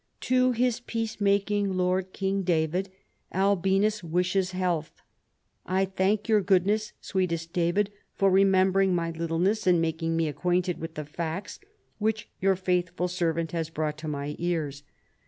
"To 0.31 0.51
his 0.51 0.79
peace 0.79 1.21
making 1.21 1.77
lord 1.77 2.11
King 2.11 2.41
David, 2.41 2.89
Albinus 3.31 4.03
wishes 4.03 4.49
health. 4.49 4.99
I 5.63 5.85
thank 5.85 6.27
your 6.27 6.41
Goodness, 6.41 6.93
sweetest 7.01 7.53
David, 7.53 7.91
for 8.15 8.31
remembering 8.31 8.95
my 8.95 9.11
littleness 9.11 9.67
and 9.67 9.79
making 9.79 10.17
me 10.17 10.27
acquainted 10.27 10.79
with 10.79 10.95
the 10.95 11.05
facts 11.05 11.59
which 11.99 12.29
your 12.39 12.55
faithful 12.55 13.07
servant 13.07 13.51
has 13.51 13.69
brought 13.69 13.99
to 13.99 14.07
my 14.07 14.35
ears. 14.39 14.81